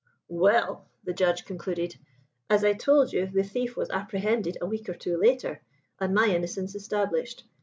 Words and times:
'""Well," 0.45 0.89
the 1.03 1.13
Judge 1.13 1.45
concluded, 1.45 1.95
"as 2.49 2.63
I 2.63 2.73
told 2.73 3.13
you, 3.13 3.27
the 3.27 3.43
thief 3.43 3.77
was 3.77 3.91
apprehended 3.91 4.57
a 4.59 4.65
week 4.65 4.89
or 4.89 4.95
two 4.95 5.15
later, 5.15 5.61
and 5.99 6.11
my 6.11 6.25
innocence 6.29 6.73
established. 6.73 7.43